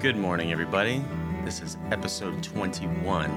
[0.00, 1.04] Good morning, everybody.
[1.44, 3.30] This is episode 21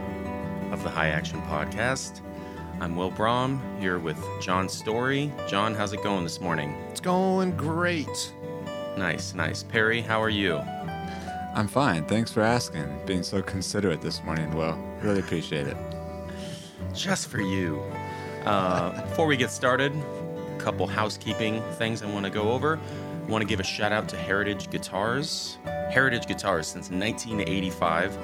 [0.72, 2.22] of the High Action Podcast.
[2.80, 5.30] I'm Will Brahm here with John Storie.
[5.46, 6.72] John, how's it going this morning?
[6.90, 8.34] It's going great.
[8.98, 9.62] Nice, nice.
[9.62, 10.56] Perry, how are you?
[11.54, 12.06] I'm fine.
[12.06, 12.98] Thanks for asking.
[13.06, 14.78] Being so considerate this morning, Will.
[15.02, 15.76] Really appreciate it.
[16.94, 17.84] Just for you.
[18.46, 22.80] Uh, before we get started, a couple housekeeping things I want to go over.
[22.80, 25.58] I want to give a shout out to Heritage Guitars.
[25.90, 28.18] Heritage Guitars, since 1985,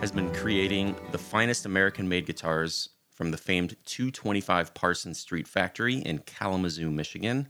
[0.00, 5.96] has been creating the finest American made guitars from the famed 225 Parsons Street factory
[5.96, 7.48] in Kalamazoo, Michigan.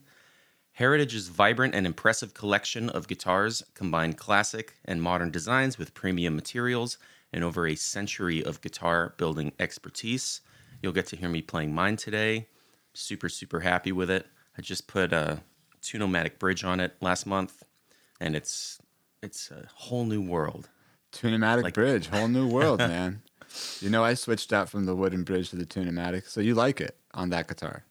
[0.73, 6.99] Heritage's vibrant and impressive collection of guitars combine classic and modern designs with premium materials
[7.33, 10.43] and over a century of guitar building expertise.
[10.83, 12.47] You'll get to hear me playing mine today.
[12.95, 14.27] Super, super happy with it.
[14.57, 15.43] I just put a
[15.83, 17.63] Tune-o-matic bridge on it last month,
[18.21, 18.79] and it's
[19.23, 20.69] it's a whole new world.
[21.13, 23.23] Tune-o-matic Like- bridge, whole new world, man.
[23.81, 26.81] You know, I switched out from the wooden bridge to the Tune-o-matic, so you like
[26.81, 27.85] it on that guitar.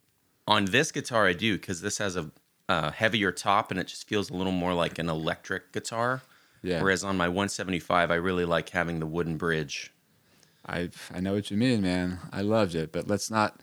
[0.47, 2.29] On this guitar, I do because this has a
[2.69, 6.21] uh, heavier top and it just feels a little more like an electric guitar.
[6.61, 6.81] Yeah.
[6.81, 9.91] Whereas on my 175, I really like having the wooden bridge.
[10.67, 12.19] I I know what you mean, man.
[12.31, 13.59] I loved it, but let's not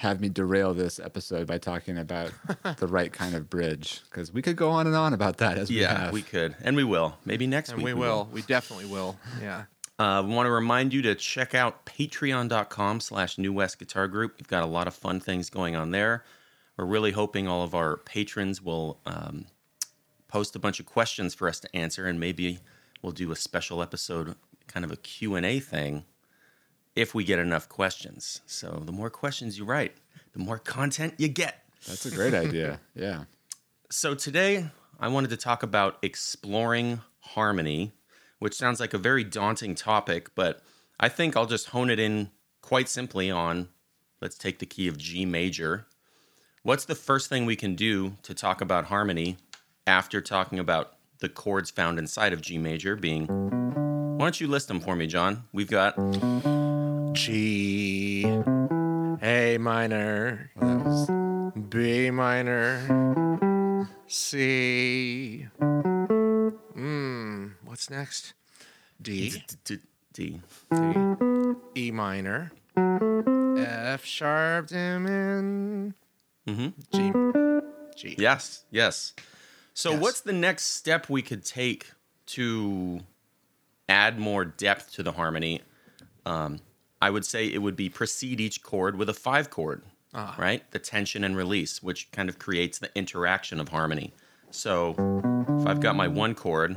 [0.00, 2.32] have me derail this episode by talking about
[2.78, 5.68] the right kind of bridge because we could go on and on about that as
[5.70, 6.12] we Yeah, have.
[6.12, 7.16] we could, and we will.
[7.24, 8.28] Maybe next And week we will.
[8.32, 9.16] We definitely will.
[9.40, 9.64] Yeah.
[9.98, 14.34] Uh, we want to remind you to check out patreon.com slash New West Guitar Group.
[14.38, 16.24] We've got a lot of fun things going on there.
[16.76, 19.46] We're really hoping all of our patrons will um,
[20.28, 22.60] post a bunch of questions for us to answer, and maybe
[23.02, 24.36] we'll do a special episode,
[24.68, 26.04] kind of a Q&A thing,
[26.96, 28.40] if we get enough questions.
[28.46, 29.94] So the more questions you write,
[30.32, 31.64] the more content you get.
[31.86, 32.80] That's a great idea.
[32.94, 33.24] Yeah.
[33.90, 37.92] So today I wanted to talk about exploring harmony,
[38.38, 40.60] which sounds like a very daunting topic, but
[41.00, 42.30] I think I'll just hone it in
[42.60, 43.68] quite simply on
[44.20, 45.86] let's take the key of G major.
[46.62, 49.38] What's the first thing we can do to talk about harmony
[49.86, 54.68] after talking about the chords found inside of G major being Why don't you list
[54.68, 55.44] them for me, John?
[55.52, 55.96] We've got
[57.18, 58.22] G,
[59.22, 65.48] A minor, Well, B minor, C.
[66.76, 68.34] Mm, what's next?
[69.02, 69.78] D, D.
[70.12, 70.40] D.
[70.70, 70.96] D,
[71.76, 75.94] E minor, F sharp, dimin,
[76.46, 76.72] Mhm.
[76.92, 77.12] G,
[77.96, 78.14] G.
[78.16, 79.12] Yes, yes.
[79.74, 80.00] So, Yes.
[80.00, 81.90] what's the next step we could take
[82.26, 83.00] to
[83.88, 85.62] add more depth to the harmony?
[86.24, 86.60] Um,
[87.00, 89.82] I would say it would be precede each chord with a five chord,
[90.14, 90.34] Ah.
[90.38, 90.68] right?
[90.72, 94.12] The tension and release, which kind of creates the interaction of harmony.
[94.50, 94.94] So,
[95.60, 96.74] if I've got my one chord,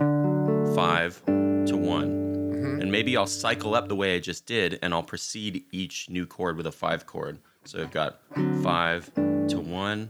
[0.75, 5.03] five to one, and maybe I'll cycle up the way I just did, and I'll
[5.03, 7.39] precede each new chord with a five chord.
[7.63, 8.19] So I've got
[8.63, 10.09] five to one,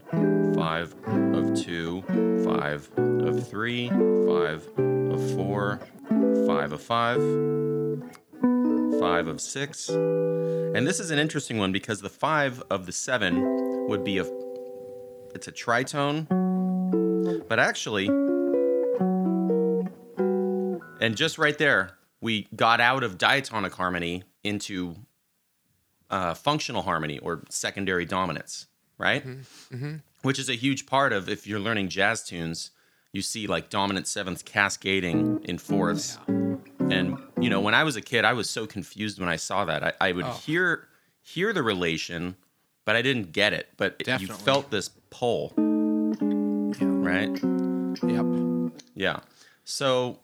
[0.56, 2.02] five of two,
[2.46, 5.80] five of three, five of four,
[6.48, 7.20] five of five,
[9.02, 9.90] five of six.
[9.90, 14.26] And this is an interesting one because the five of the seven would be a
[15.34, 16.28] it's a tritone,
[17.48, 18.08] but actually,
[21.00, 24.96] and just right there, we got out of diatonic harmony into
[26.12, 28.68] uh, functional harmony or secondary dominants,
[29.00, 29.24] right?
[30.22, 32.70] Which is a huge part of if you're learning jazz tunes,
[33.14, 36.20] you see like dominant sevenths cascading in fourths.
[36.92, 37.44] And mm.
[37.44, 39.84] you know, when I was a kid, I was so confused when I saw that.
[39.84, 40.32] I, I would Oh.
[40.46, 40.88] hear
[41.22, 42.36] hear the relation,
[42.86, 43.70] but I didn't get it.
[43.78, 47.30] But it- you felt this pull, right?
[48.04, 48.72] Yep.
[48.96, 49.20] Yeah.
[49.64, 50.20] So,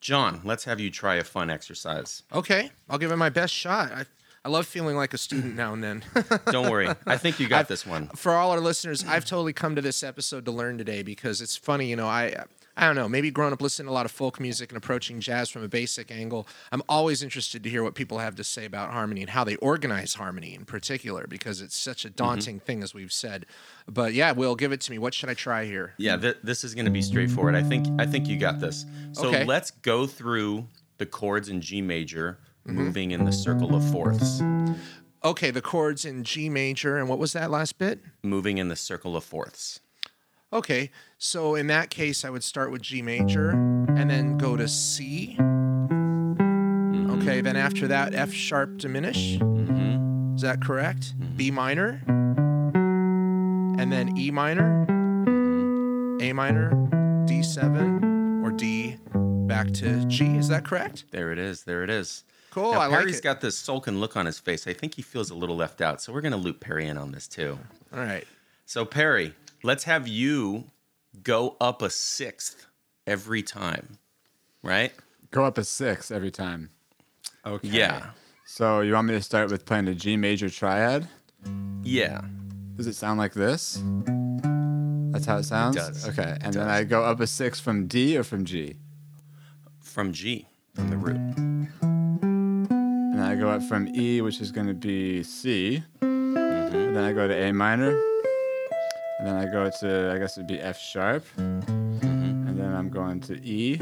[0.00, 2.22] John, let's have you try a fun exercise.
[2.32, 3.90] Okay, I'll give it my best shot.
[3.92, 4.04] I,
[4.44, 6.04] I love feeling like a student now and then.
[6.50, 6.88] Don't worry.
[7.06, 8.08] I think you got this one.
[8.08, 11.56] For all our listeners, I've totally come to this episode to learn today because it's
[11.56, 12.44] funny, you know, I
[12.78, 15.18] I don't know, maybe growing up listening to a lot of folk music and approaching
[15.20, 18.66] jazz from a basic angle, I'm always interested to hear what people have to say
[18.66, 22.08] about harmony and how they organize harmony in particular because it's such Mm-hmm.
[22.08, 23.46] a daunting thing as we've said.
[23.88, 24.98] But yeah, Will, give it to me.
[24.98, 25.94] What should I try here?
[25.96, 27.54] Yeah, th- this is going to be straightforward.
[27.54, 28.84] I think I think you got this.
[29.12, 29.44] So Okay.
[29.44, 30.68] let's go through
[30.98, 34.42] the chords in G major, moving in the circle of fourths.
[35.24, 38.00] Okay, the chords in G major and what was that last bit?
[38.22, 39.80] Moving in the circle of fourths.
[40.52, 44.68] Okay, so in that case, I would start with G major and then go to
[44.68, 45.36] C.
[45.38, 47.10] Mm-hmm.
[47.20, 49.38] Okay, then after that, F sharp diminish.
[49.38, 50.36] Mm-hmm.
[50.36, 51.14] Is that correct?
[51.18, 51.36] Mm-hmm.
[51.36, 52.02] B minor.
[53.78, 56.22] And then E minor, mm-hmm.
[56.22, 56.70] A minor,
[57.26, 58.98] D7, or D
[59.48, 60.36] back to G.
[60.36, 61.06] Is that correct?
[61.10, 61.64] There it is.
[61.64, 62.24] There it is.
[62.52, 62.72] Cool.
[62.72, 64.66] Now, I like Perry's got this sulking look on his face.
[64.66, 66.00] I think he feels a little left out.
[66.00, 67.58] So we're going to loop Perry in on this too.
[67.92, 68.26] All right.
[68.64, 70.70] So, Perry, let's have you
[71.22, 72.66] go up a sixth
[73.06, 73.98] every time,
[74.62, 74.92] right?
[75.30, 76.70] Go up a sixth every time.
[77.44, 77.68] Okay.
[77.68, 78.10] Yeah.
[78.44, 81.08] So you want me to start with playing a G major triad?
[81.82, 82.22] Yeah.
[82.76, 83.82] Does it sound like this?
[85.12, 85.76] That's how it sounds?
[85.76, 86.08] does.
[86.08, 86.36] Okay.
[86.40, 88.76] And then I go up a sixth from D or from G?
[89.80, 91.16] From G, from the root.
[91.16, 95.82] And then I go up from E, which is going to be C.
[96.00, 96.76] Mm-hmm.
[96.76, 97.98] And then I go to A minor.
[99.18, 101.24] And then I go to, I guess it'd be F sharp.
[101.38, 102.48] Mm-hmm.
[102.48, 103.78] And then I'm going to E,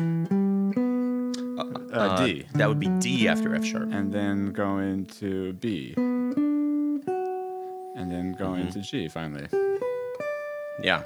[1.59, 2.47] uh, Uh, D.
[2.55, 3.93] That would be D after F sharp.
[3.93, 5.95] And then going to B.
[5.97, 7.03] And
[8.11, 8.81] then going Mm-hmm.
[8.81, 9.49] to G finally.
[10.83, 11.03] Yeah.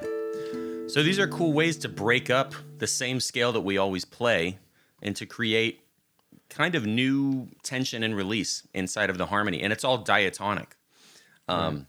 [0.88, 4.58] So these are cool ways to break up the same scale that we always play
[5.02, 5.80] and to create
[6.48, 9.60] kind of new tension and release inside of the harmony.
[9.62, 10.76] And it's all diatonic.
[11.46, 11.86] Um,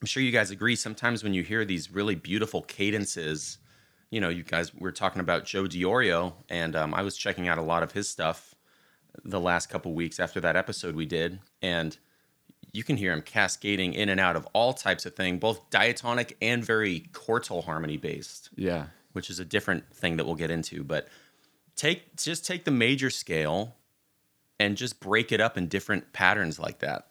[0.00, 0.76] I'm sure you guys agree.
[0.76, 3.58] Sometimes when you hear these really beautiful cadences,
[4.10, 7.58] you know, you guys we're talking about Joe Diorio, and um, I was checking out
[7.58, 8.54] a lot of his stuff
[9.24, 11.96] the last couple weeks after that episode we did, and
[12.72, 16.36] you can hear him cascading in and out of all types of thing, both diatonic
[16.40, 18.86] and very quartal harmony based, Yeah.
[19.12, 20.82] which is a different thing that we'll get into.
[20.84, 21.08] But
[21.76, 23.74] take just take the major scale
[24.58, 27.08] and just break it up in different patterns like that.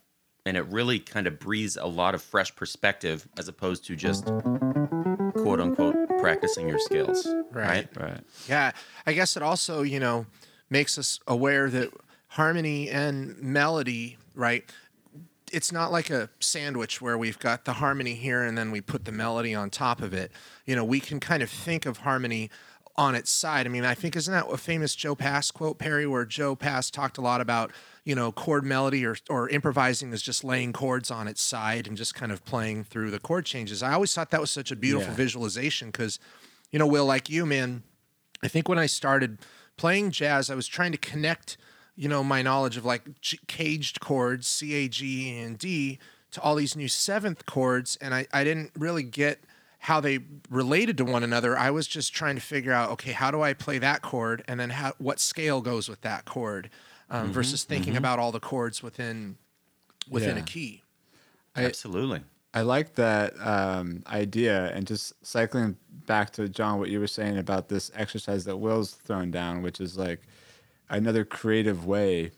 [0.50, 4.26] And it really kind of breathes a lot of fresh perspective as opposed to just
[4.26, 7.28] quote unquote practicing your scales.
[7.52, 7.88] Right.
[7.96, 8.22] Right.
[8.48, 8.72] Yeah,
[9.06, 10.26] I guess it also, you know,
[10.68, 11.94] makes us aware that
[12.30, 14.68] harmony and melody, right?
[15.52, 19.06] It's not like a sandwich where we've got the harmony here and then we put
[19.06, 20.32] the melody on top of it.
[20.66, 22.50] You know, we can kind of think of harmony
[23.00, 23.66] on its side.
[23.66, 26.92] I mean, I think isn't that a famous Joe Pass quote, Perry, where Joe Pass
[26.92, 27.72] talked a lot about,
[28.04, 31.96] you know, chord melody or or improvising is just laying chords on its side and
[31.96, 33.82] just kind of playing through the chord changes.
[33.82, 35.16] I always thought that was such a beautiful Yeah.
[35.16, 36.20] visualization because,
[36.72, 37.84] you know, Will, like you, man,
[38.44, 39.38] I think when I started
[39.78, 41.56] playing jazz, I was trying to connect,
[41.96, 43.04] you know, my knowledge of like
[43.48, 46.00] caged chords, C, A, G, and D,
[46.32, 49.40] to all these new seventh chords, and I, I didn't really get
[49.80, 51.58] how they related to one another.
[51.58, 54.60] I was just trying to figure out, okay, how do I play that chord, and
[54.60, 56.70] then how what scale goes with that chord,
[57.10, 59.38] um, versus thinking about all the chords within
[60.10, 60.46] within a Yeah.
[60.46, 60.84] key.
[61.56, 62.22] Absolutely.
[62.54, 65.78] I like that um, idea, and just cycling
[66.08, 69.80] back to John, what you were saying about this exercise that Will's thrown down, which
[69.80, 70.22] is like
[70.90, 72.32] another creative way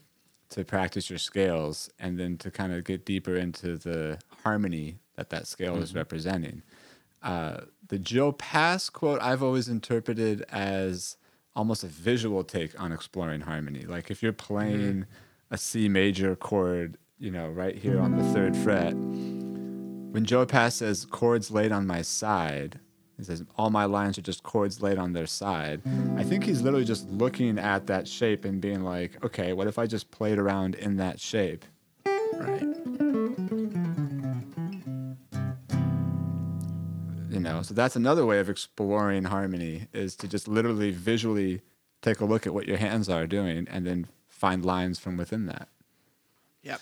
[0.49, 5.29] to practice your scales, and then to kind of get deeper into the harmony that
[5.29, 6.61] that scale is representing.
[7.21, 11.18] Uh, the Joe Pass quote I've always interpreted as
[11.56, 13.81] almost a visual take on exploring harmony.
[13.81, 15.06] Like if you're playing
[15.50, 20.75] a C major chord, you know, right here on the third fret, when Joe Pass
[20.75, 22.79] says chords laid on my side,
[23.18, 25.81] he says all my lines are just chords laid on their side.
[26.17, 29.77] I think he's literally just looking at that shape and being like, okay, what if
[29.77, 31.65] I just played around in that shape?
[32.33, 32.67] Right.
[37.51, 41.62] Know, so that's another way of exploring harmony is to just literally visually
[42.01, 45.46] take a look at what your hands are doing and then find lines from within
[45.48, 45.67] that.
[46.63, 46.81] Yep.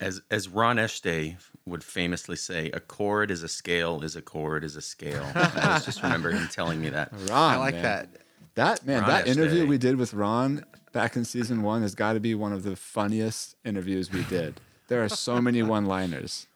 [0.00, 1.36] As as Ron Eschete
[1.66, 5.26] would famously say, a chord is a scale, is a chord, is a scale.
[5.34, 7.12] I always just remember him telling me that.
[7.28, 7.82] Ron, I like man.
[7.82, 8.08] that.
[8.54, 12.14] That man, Ron that interview we did with Ron back in season one has got
[12.14, 14.60] to be one of the funniest interviews we did.
[14.88, 16.46] There are so many one-liners.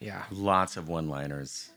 [0.00, 0.24] Yeah.
[0.30, 1.70] Lots of one-liners.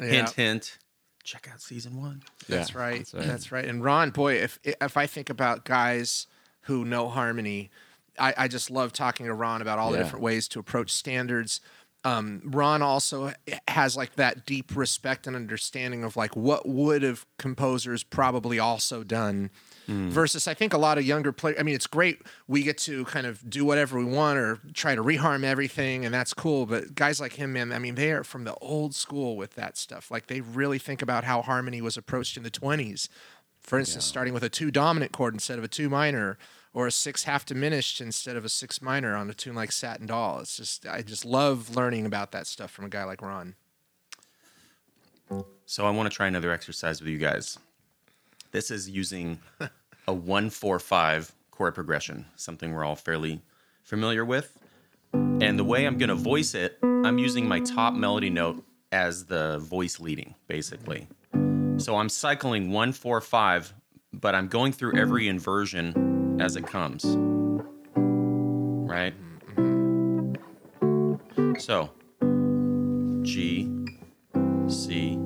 [0.00, 0.06] Yeah.
[0.06, 0.78] Hint, hint.
[1.22, 2.22] Check out season one.
[2.48, 2.98] That's right.
[2.98, 3.62] that's That's right.
[3.62, 3.68] right.
[3.70, 6.26] And Ron, boy, if if I think about guys
[6.62, 7.70] who know harmony,
[8.18, 11.60] I, I just love talking to Ron about all the different ways to approach standards.
[12.04, 13.32] Um, Ron also
[13.68, 19.02] has like that deep respect and understanding of like what would have composers probably also
[19.02, 19.50] done.
[19.86, 21.58] Versus, I think a lot of younger players.
[21.60, 24.94] I mean, it's great we get to kind of do whatever we want or try
[24.94, 26.66] to reharm everything, and that's cool.
[26.66, 29.76] But guys like him, man, I mean, they are from the old school with that
[29.76, 30.10] stuff.
[30.10, 33.08] Like they really think about how harmony was approached in the twenties.
[33.60, 36.38] For instance, starting with a two dominant chord instead of a two minor,
[36.74, 40.06] or a six half diminished instead of a six minor on a tune like Satin
[40.06, 40.40] Doll.
[40.40, 43.54] It's just I just love learning about that stuff from a guy like Ron.
[45.66, 47.58] So I want to try another exercise with you guys.
[48.54, 49.40] This is using
[50.06, 53.42] a one four five chord progression, something we're all fairly
[53.82, 54.56] familiar with.
[55.12, 59.24] And the way I'm going to voice it, I'm using my top melody note as
[59.24, 61.08] the voice leading, basically.
[61.78, 63.74] So I'm cycling one four five
[64.12, 67.04] but I'm going through every inversion as it comes.
[67.96, 69.14] Right?
[71.58, 71.90] So,
[73.22, 73.68] G,
[74.68, 75.18] C,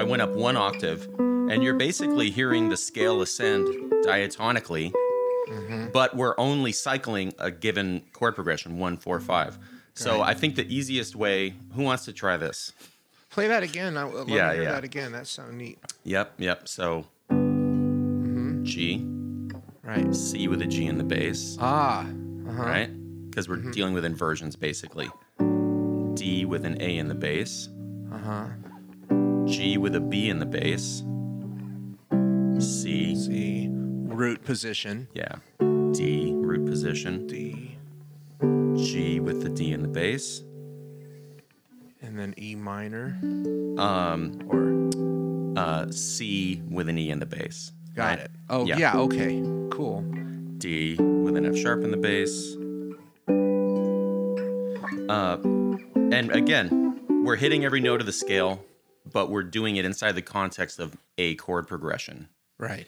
[0.00, 3.66] I went up one octave, and you're basically hearing the scale ascend
[4.06, 4.90] diatonically,
[5.92, 9.58] but we're only cycling a given chord progression one, four, five.
[9.92, 11.52] So I think the easiest way.
[11.74, 12.72] Who wants to try this?
[13.28, 13.98] Play that again.
[13.98, 14.70] I love Yeah, to hear yeah.
[14.72, 15.12] that again.
[15.12, 15.78] That sounds neat.
[16.04, 16.66] Yep, yep.
[16.66, 17.04] So
[18.62, 19.06] G,
[19.82, 20.14] Right.
[20.14, 22.06] C with a G in the bass, Ah.
[22.06, 22.62] Uh-huh.
[22.62, 22.90] right?
[23.28, 25.10] Because we're dealing with inversions basically.
[26.14, 27.68] D with an A in the bass,
[28.10, 28.46] Uh-huh.
[29.50, 31.02] G with a B in the bass,
[32.64, 33.68] C, C.
[33.70, 35.08] Root position.
[35.14, 35.36] yeah,
[35.92, 37.76] D root position, D.
[38.76, 40.42] G with the D in the bass,
[42.02, 43.18] And then E minor.
[43.78, 47.72] um, Or uh, C with an E in the bass.
[47.94, 48.18] got right?
[48.20, 48.30] it.
[48.48, 48.78] Oh Yeah.
[48.78, 48.96] yeah.
[48.96, 49.42] Okay.
[49.70, 50.02] Cool.
[50.58, 52.56] D with an F sharp in the bass.
[55.10, 55.38] Uh,
[56.14, 58.62] and again, we're hitting every note of the scale,
[59.12, 62.28] but we're doing it inside the context of a chord progression.
[62.58, 62.86] Right.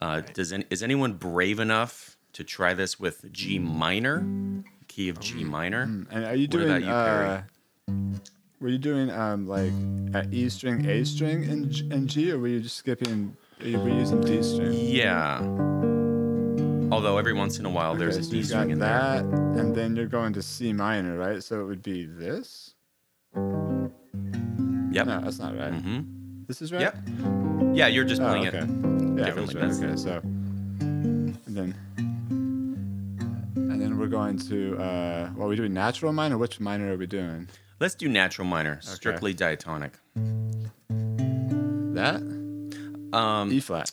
[0.00, 4.26] Uh, does any, is anyone brave enough to try this with G minor,
[4.88, 5.82] key of G minor?
[5.82, 6.64] And are you What doing?
[6.68, 7.28] about you, Perry?
[7.28, 7.42] uh,
[8.60, 9.72] were you doing um like
[10.14, 13.36] a E string, A string in G, in G, or were you just skipping?
[13.60, 14.72] Were you using D string?
[14.74, 15.38] Yeah.
[16.92, 19.18] Although every once in a while there's Okay, a so D you string in there.
[19.58, 21.42] and then you're going to C minor, right?
[21.42, 22.74] So it would be this.
[24.94, 25.06] Yep.
[25.06, 25.72] No, that's not right.
[25.72, 26.00] Mm-hmm.
[26.46, 26.80] This is right.
[26.82, 26.96] Yep.
[27.74, 28.58] Yeah, you're just Oh, playing okay.
[28.58, 28.68] it.
[29.18, 29.72] Yeah, differently, right.
[29.72, 31.74] Okay, so and then
[33.56, 36.36] and then we're going to uh, well, are we doing natural minor?
[36.38, 37.48] Which minor are we doing?
[37.80, 39.92] Let's do natural minor, strictly diatonic.
[41.94, 42.20] That
[43.12, 43.90] Um, E flat.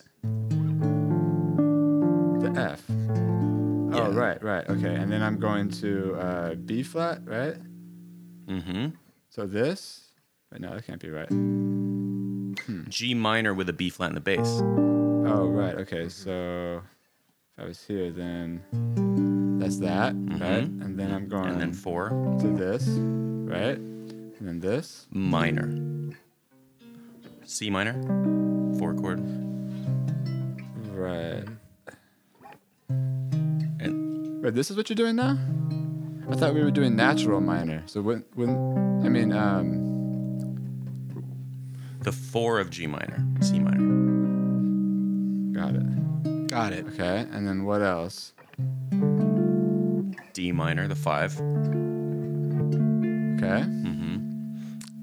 [2.42, 2.82] The F.
[2.90, 4.08] Yeah.
[4.08, 4.96] Oh right, right, okay.
[4.96, 7.56] And then I'm going to uh, B flat, right?
[8.48, 8.88] Mm-hmm.
[9.30, 10.11] So this.
[10.52, 11.30] Wait, no, that can't be right.
[12.90, 14.62] G minor with a B flat in the bass.
[15.24, 16.10] Oh right, okay.
[16.10, 16.82] So
[17.58, 18.62] if I was here, then
[19.60, 20.64] that's that, right?
[20.64, 21.52] And then I'm going Mm-hmm.
[21.52, 22.10] And then four,
[22.42, 23.78] to this, right?
[23.78, 25.08] And then this.
[25.12, 25.70] minor.
[27.46, 27.94] C minor,
[28.78, 29.20] four chord.
[30.94, 31.46] Right.
[33.80, 35.38] And Wait, this is what you're doing now?
[36.30, 37.84] I thought we were doing natural minor.
[37.86, 38.50] So when when
[39.06, 39.91] I mean um
[42.02, 43.88] the four of G minor, C minor.
[45.54, 46.48] got it.
[46.48, 46.86] Got it.
[46.88, 47.26] Okay.
[47.32, 48.34] And then what else?
[50.34, 51.34] D minor, the five.
[53.38, 53.64] Okay.
[53.66, 54.18] Mm-hmm.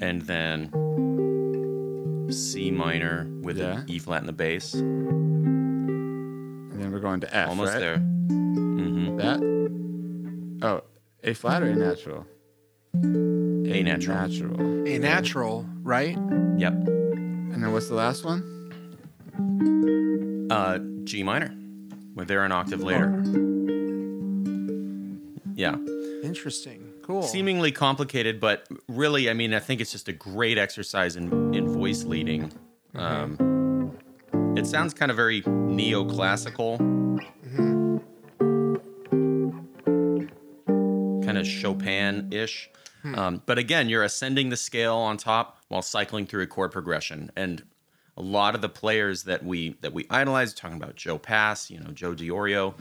[0.00, 0.70] And then
[2.30, 3.80] C minor with Yeah.
[3.80, 4.74] an E flat in the bass.
[4.74, 7.48] And then we're going to F.
[7.48, 7.80] Almost right?
[7.80, 7.96] there.
[7.98, 9.40] hmm That?
[10.62, 10.82] Oh,
[11.24, 12.26] A flat or A natural?
[12.94, 14.16] A natural.
[14.16, 14.60] Natural.
[14.88, 16.18] A natural, right?
[16.58, 16.72] Yep.
[16.74, 18.42] And then what's the last one?
[20.50, 21.54] Uh, G minor.
[22.14, 23.22] We're there an octave later.
[25.54, 25.76] Yeah.
[26.22, 26.92] Interesting.
[27.02, 27.22] Cool.
[27.22, 31.72] Seemingly complicated, but really, I mean, I think it's just a great exercise in, in
[31.72, 32.52] voice leading.
[32.94, 33.96] Um,
[34.58, 36.76] it sounds kind of very neoclassical,
[41.24, 42.68] kind of Chopin ish.
[43.04, 47.30] Um, but again, you're ascending the scale on top while cycling through a chord progression.
[47.36, 47.62] And
[48.16, 51.78] a lot of the players that we that we idolize, talking about Joe Pass, you
[51.78, 52.74] know, Joe Diorio,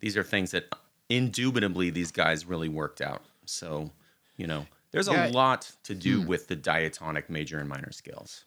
[0.00, 0.72] these are things that
[1.08, 3.22] indubitably these guys really worked out.
[3.44, 3.90] So,
[4.36, 5.26] you know, there's a Yeah.
[5.32, 8.44] lot to do with the diatonic major and minor scales.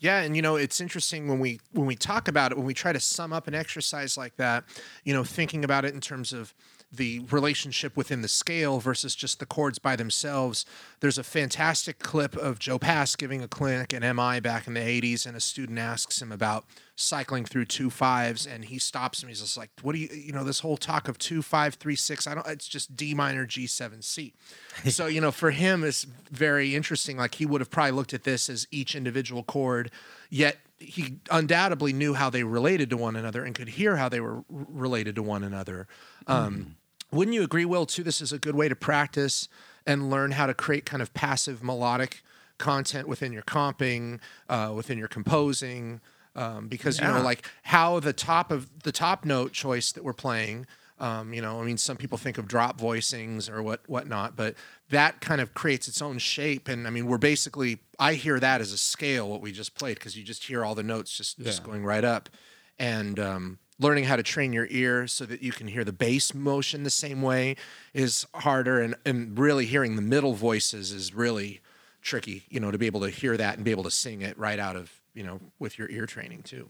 [0.00, 2.74] Yeah, and you know it's interesting when we when we talk about it when we
[2.74, 4.64] try to sum up an exercise like that,
[5.04, 6.54] you know, thinking about it in terms of
[6.92, 10.64] the relationship within the scale versus just the chords by themselves.
[11.00, 14.80] There's a fantastic clip of Joe Pass giving a clinic at MI back in the
[14.80, 16.64] 80s, and a student asks him about
[17.00, 19.28] cycling through two fives, and he stops him.
[19.28, 21.96] He's just like, "What do you, you know, this whole talk of two five three
[21.96, 22.26] six?
[22.26, 22.46] I don't.
[22.46, 24.34] It's just D minor G seven C."
[24.88, 27.16] so you know, for him, it's very interesting.
[27.16, 29.90] Like he would have probably looked at this as each individual chord,
[30.28, 34.20] yet he undoubtedly knew how they related to one another and could hear how they
[34.20, 35.86] were related to one another.
[36.26, 36.76] Um,
[37.12, 37.86] Wouldn't you agree, Will?
[37.86, 39.48] Too, this is a good way to practice
[39.86, 42.22] and learn how to create kind of passive melodic
[42.60, 46.00] content within your comping, uh, within your composing,
[46.36, 50.12] um, because you know, like how the top of the top note choice that we're
[50.12, 50.66] playing.
[50.98, 54.54] Um, you know, I mean, some people think of drop voicings or what whatnot, but
[54.90, 56.68] that kind of creates its own shape.
[56.68, 59.96] And I mean, we're basically I hear that as a scale what we just played
[59.96, 62.28] because you just hear all the notes just just going right up,
[62.78, 66.34] and um, learning how to train your ear so that you can hear the bass
[66.34, 67.56] motion the same way
[67.94, 71.60] is harder, and and really hearing the middle voices is really
[72.02, 72.44] tricky.
[72.50, 74.58] You know, to be able to hear that and be able to sing it right
[74.58, 76.68] out of you know with your ear training too.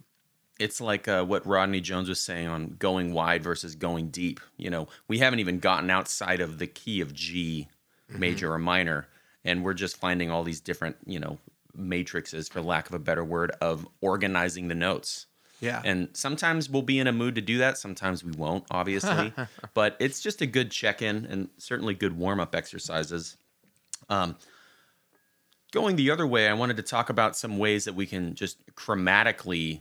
[0.58, 4.40] it's like uh, what Rodney Jones was saying on going wide versus going deep.
[4.58, 7.68] You know, we haven't even gotten outside of the key of G,
[8.08, 9.08] major or minor,
[9.44, 11.38] and we're just finding all these different, you know,
[11.74, 15.26] matrices, for lack of a better word, of organizing the notes.
[15.60, 15.80] Yeah.
[15.84, 17.78] And sometimes we'll be in a mood to do that.
[17.78, 19.32] Sometimes we won't, obviously.
[19.74, 23.36] but it's just a good check in and certainly good warm up exercises.
[24.08, 24.36] Um,
[25.70, 28.58] going the other way, I wanted to talk about some ways that we can just
[28.74, 29.80] chromatically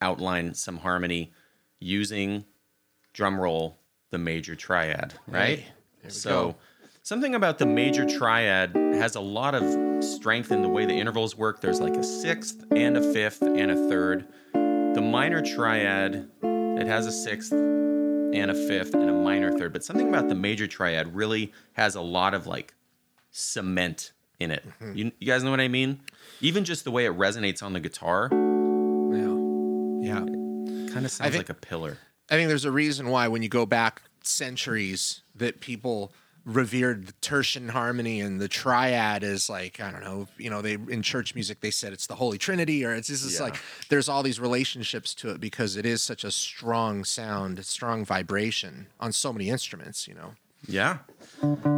[0.00, 1.32] outline some harmony
[1.80, 2.44] using
[3.12, 3.78] drum roll
[4.10, 5.60] the major triad, right?
[6.02, 6.56] Hey, so go.
[7.02, 11.36] something about the major triad has a lot of strength in the way the intervals
[11.36, 11.60] work.
[11.60, 14.26] There's like a sixth and a fifth and a third.
[14.52, 19.84] The minor triad, it has a sixth and a fifth and a minor third, but
[19.84, 22.74] something about the major triad really has a lot of like
[23.30, 24.64] cement in it.
[24.80, 24.96] Mm-hmm.
[24.96, 26.00] You, you guys know what I mean?
[26.40, 30.14] Even just the way it resonates on the guitar Yeah.
[30.14, 30.24] Yeah.
[30.92, 31.98] kind of sounds think- like a pillar.
[32.30, 36.12] I think there's a reason why when you go back centuries that people
[36.44, 40.74] revered the tertian harmony and the triad is like I don't know you know they
[40.74, 43.42] in church music they said it's the Holy Trinity or it's just Yeah.
[43.46, 43.56] like
[43.88, 48.86] there's all these relationships to it because it is such a strong sound strong vibration
[49.00, 50.34] on so many instruments you know
[50.68, 50.98] Yeah.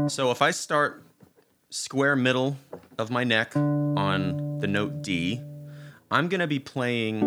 [0.08, 1.02] So if I start
[1.70, 2.56] square middle
[2.98, 5.42] of my neck on the note D,
[6.10, 7.22] I'm going to be playing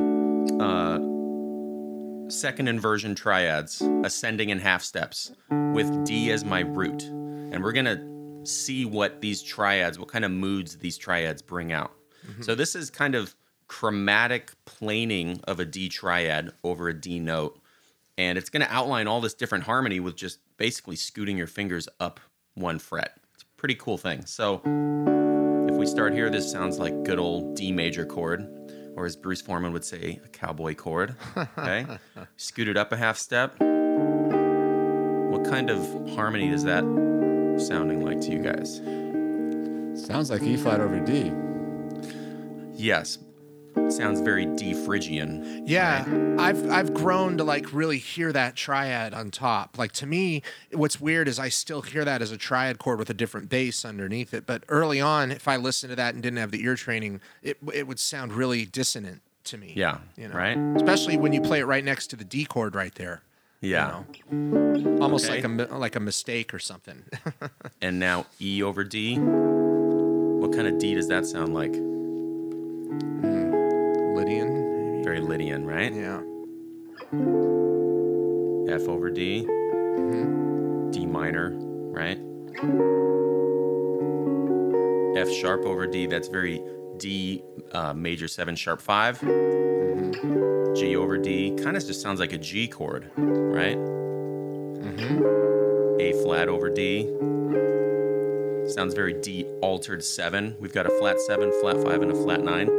[0.59, 5.31] uh, second inversion triads, ascending and half steps,
[5.73, 7.03] with D as my root.
[7.03, 11.71] And we're going to see what these triads, what kind of moods these triads bring
[11.71, 11.91] out.
[12.41, 13.35] So this is kind of
[13.67, 17.59] chromatic planing of a D triad over a D note.
[18.17, 21.87] And it's going to outline all this different harmony with just basically scooting your fingers
[21.99, 22.19] up
[22.55, 23.17] one fret.
[23.61, 24.25] Pretty cool thing.
[24.25, 24.55] So
[25.69, 28.49] if we start here, this sounds like good old D major chord,
[28.95, 31.15] or as Bruce Forman would say, a cowboy chord.
[31.37, 31.85] Okay.
[32.37, 33.51] Scoot it up a half step.
[33.59, 35.79] What kind of
[36.15, 36.81] harmony is that
[37.59, 38.77] sounding like to you guys?
[40.07, 41.31] Sounds like E flat over D.
[42.73, 43.19] Yes.
[43.89, 45.63] Sounds very D Phrygian.
[45.65, 46.05] Yeah,
[46.37, 49.77] I've I've grown to like really hear that triad on top.
[49.77, 53.09] Like to me, what's weird is I still hear that as a triad chord with
[53.09, 54.45] a different bass underneath it.
[54.45, 57.57] But early on, if I listened to that and didn't have the ear training, it
[57.73, 59.73] it would sound really dissonant to me.
[59.75, 59.97] Yeah.
[60.17, 60.57] you know, Right?
[60.75, 63.21] Especially when you play it right next to the D chord right there.
[63.61, 64.03] you Yeah.
[64.31, 64.97] know.
[65.01, 65.41] almost Okay.
[65.41, 67.03] like a like a mistake or something.
[67.81, 69.17] And now E over D.
[69.17, 71.73] What kind of D does that sound like?
[71.73, 73.30] Hmm.
[75.11, 75.11] Lydian.
[75.11, 75.93] Very Lydian, right?
[75.93, 76.21] Yeah.
[78.73, 79.43] F over D.
[79.45, 80.91] Mm-hmm.
[80.91, 81.51] D minor,
[81.91, 82.17] right?
[85.17, 86.05] F sharp over D.
[86.05, 86.63] That's very
[86.97, 87.43] D
[87.73, 90.75] uh, major seven sharp 5 mm-hmm.
[90.75, 93.77] G over D kind of just sounds like a G chord, right?
[94.79, 95.99] Mm-hmm.
[95.99, 97.09] A flat over D
[98.69, 100.55] sounds very D altered seven.
[100.59, 102.69] We've got a flat seven, flat five, and a flat nine.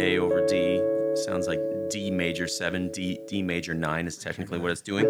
[0.00, 0.80] A over D
[1.24, 5.04] sounds like D major seven, D D major nine is technically what it's doing.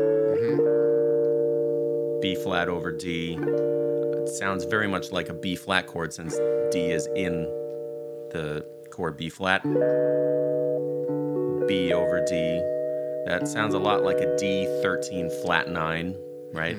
[2.23, 3.39] B flat over D.
[3.39, 6.35] It sounds very much like a B flat chord since
[6.71, 7.43] D is in
[8.31, 9.63] the chord B flat.
[11.69, 12.35] B over D.
[13.27, 16.17] That sounds a lot like a D13 flat nine,
[16.53, 16.79] right?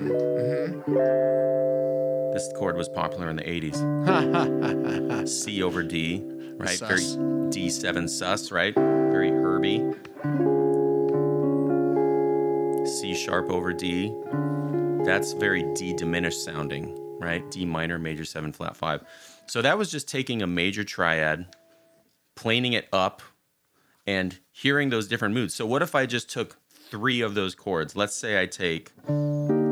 [2.34, 5.28] This chord was popular in the 80s.
[5.30, 6.24] C over D,
[6.60, 6.78] right?
[6.78, 6.90] Sus.
[6.90, 7.02] Very
[7.50, 8.76] D7 sus, right?
[8.76, 9.80] Very Herbie.
[12.86, 14.14] C sharp over D.
[15.06, 17.50] That's very D diminished sounding, right?
[17.50, 19.04] D minor, major 7, flat 5.
[19.48, 21.48] So that was just taking a major triad,
[22.36, 23.22] planing it up,
[24.06, 25.56] and hearing those different moods.
[25.56, 26.58] So what if I just took
[26.92, 27.96] three of those chords?
[27.96, 28.92] Let's say I take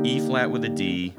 [0.04, 1.14] E flat with a D,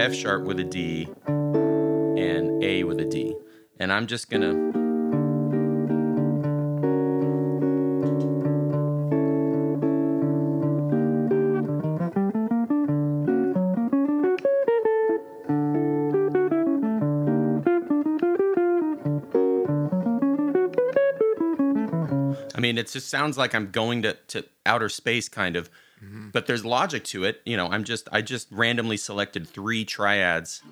[0.00, 3.36] F sharp with a D, and A with a D.
[3.84, 4.48] And I'm just gonna.
[22.54, 25.68] I mean, it just sounds like I'm going to, to outer space kind of,
[26.02, 26.30] mm-hmm.
[26.30, 27.42] but there's logic to it.
[27.44, 30.62] You know, I'm just, I just randomly selected three triads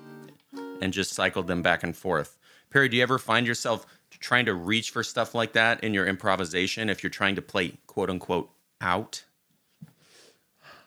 [0.81, 2.39] and just cycled them back and forth.
[2.73, 3.85] Perry, do you ever find yourself
[4.19, 7.73] trying to reach for stuff like that in your improvisation if you're trying to play
[7.87, 8.49] quote unquote
[8.81, 9.23] out?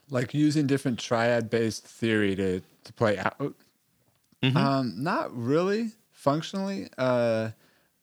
[0.09, 3.55] like using different triad based theory to to play out
[4.43, 4.57] Mm-hmm.
[4.57, 7.51] um not really functionally uh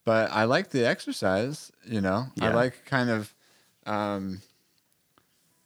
[0.04, 3.34] but i like the exercise you know i like kind of
[3.86, 4.41] um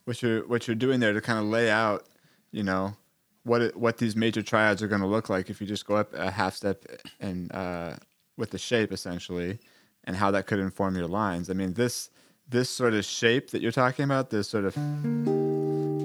[0.03, 2.05] what you're what you're doing there to kind of lay out
[2.51, 2.95] you know
[3.43, 5.95] what it, what these major triads are going to look like if you just go
[5.95, 6.83] up a half step
[7.21, 7.95] and uh
[8.37, 9.59] with the shape essentially
[10.03, 12.09] and how that could inform your lines i mean this
[12.49, 14.73] this sort of shape that you're talking about this sort of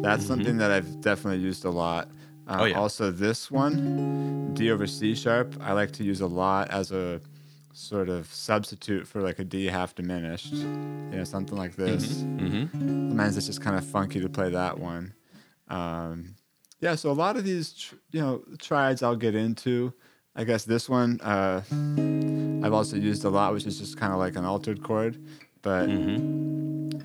[0.02, 2.08] that's something that I've definitely used a lot.
[2.48, 2.76] Um, Oh, yeah.
[2.76, 7.20] Also, this one, D over C sharp, I like to use a lot as a
[7.72, 10.52] sort of substitute for like a D half diminished.
[10.52, 10.66] You
[11.18, 12.18] know, something like this.
[12.22, 13.10] Mm-hmm.
[13.10, 15.14] Sometimes it's just kind of funky to play that one.
[15.68, 16.34] Um,
[16.80, 19.92] yeah, so a lot of these, tr- you know, triads I'll get into.
[20.34, 21.62] I guess this one uh,
[22.64, 25.18] I've also used a lot, which is just kind of like an altered chord.
[25.60, 25.88] But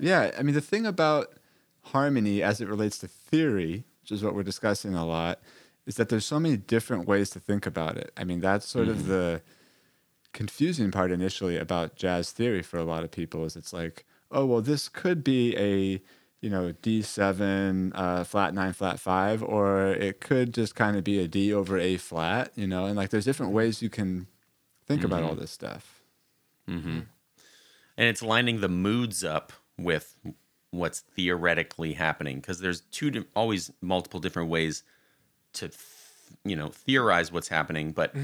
[0.00, 1.34] yeah, I mean, the thing about
[1.82, 5.40] harmony as it relates to theory, which is what we're discussing a lot,
[5.86, 8.12] is that there's so many different ways to think about it.
[8.16, 9.42] I mean, that's sort of the
[10.32, 14.44] confusing part initially about jazz theory for a lot of people is it's like, oh,
[14.44, 16.00] well, this could be a
[16.40, 21.18] you know D7 uh, flat nine flat five, or it could just kind of be
[21.20, 24.26] a D over A flat, you know, and like there's different ways you can
[24.86, 26.02] think about all this stuff.
[26.68, 26.98] Mm-hmm.
[26.98, 30.16] and it's lining the moods up with
[30.70, 34.82] what's theoretically happening because there's two di- always multiple different ways
[35.54, 35.80] to th-
[36.44, 38.14] you know theorize what's happening but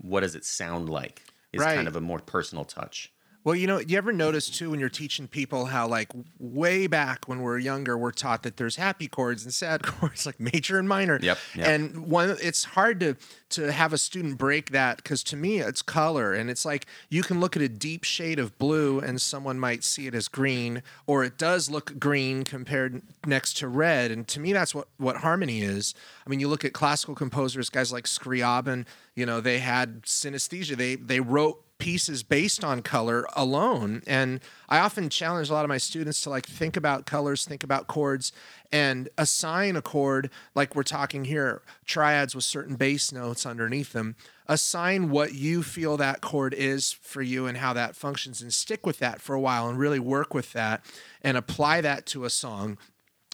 [0.00, 1.74] what does it sound like is Right.
[1.76, 4.90] kind of a more personal touch Well, you know, you ever notice too when you're
[4.90, 9.44] teaching people how, like, way back when we're younger, we're taught that there's happy chords
[9.44, 11.18] and sad chords, like major and minor.
[11.22, 11.66] Yep, yep.
[11.66, 13.16] And one, it's hard to
[13.50, 17.22] to have a student break that because to me it's color, and it's like you
[17.22, 20.82] can look at a deep shade of blue and someone might see it as green,
[21.06, 24.10] or it does look green compared next to red.
[24.10, 25.94] And to me, that's what what harmony is.
[26.26, 28.86] I mean, you look at classical composers, guys like Scriabin.
[29.14, 30.76] You know, they had synesthesia.
[30.76, 34.02] They they wrote pieces based on color alone.
[34.06, 37.64] And i often challenge a lot of my students to like think about colors think
[37.64, 38.32] about chords
[38.70, 44.14] and assign a chord like we're talking here triads with certain bass notes underneath them.
[44.46, 48.86] Assign what you feel that chord is for you and how that functions and stick
[48.86, 50.84] with that for a while and really work with that
[51.22, 52.78] and apply that to a song.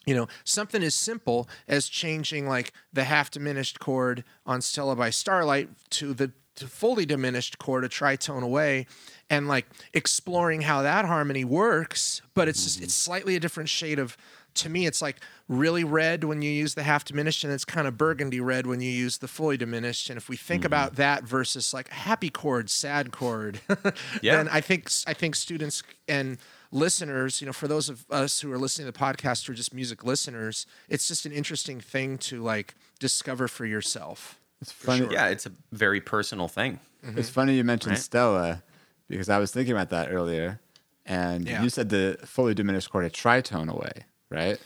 [0.06, 5.10] You know, something as simple as changing like the half diminished chord on Stella by
[5.10, 8.86] Starlight to the fully diminished chord, a tritone away,
[9.28, 12.22] and like exploring how that harmony works.
[12.34, 13.10] But it's just, it's mm-hmm.
[13.10, 14.16] slightly a different shade of.
[14.60, 15.16] To me, it's like
[15.48, 18.80] really red when you use the half diminished, and it's kind of burgundy red when
[18.80, 20.08] you use the fully diminished.
[20.08, 21.02] And if we think about mm-hmm.
[21.02, 23.60] that versus like happy chord, sad chord,
[24.22, 24.36] Yeah.
[24.36, 26.38] then I think I think students and
[26.72, 29.74] listeners, you know, for those of us who are listening to the podcast or just
[29.74, 34.38] music listeners, it's just an interesting thing to like discover for yourself.
[34.60, 35.06] It's funny.
[35.10, 38.00] yeah it's a very personal thing It's funny you mentioned Right.
[38.00, 38.62] Stella
[39.08, 40.58] because I was thinking about that earlier,
[41.04, 41.62] and Yeah.
[41.62, 44.58] you said the fully diminished chord a tritone away, right?